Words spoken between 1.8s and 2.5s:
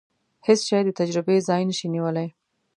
نیولای.